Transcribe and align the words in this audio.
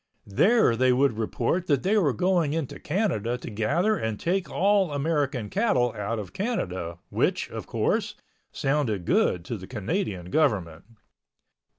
There 0.25 0.75
they 0.75 0.91
would 0.91 1.19
report 1.19 1.67
that 1.67 1.83
they 1.83 1.95
were 1.95 2.11
going 2.11 2.53
into 2.53 2.79
Canada 2.79 3.37
to 3.37 3.49
gather 3.51 3.95
and 3.97 4.19
take 4.19 4.49
all 4.49 4.91
American 4.91 5.47
cattle 5.47 5.93
out 5.93 6.17
of 6.17 6.33
Canada 6.33 6.97
which, 7.11 7.51
of 7.51 7.67
course, 7.67 8.15
sounded 8.51 9.05
good 9.05 9.45
to 9.45 9.57
the 9.57 9.67
Canadian 9.67 10.31
government. 10.31 10.85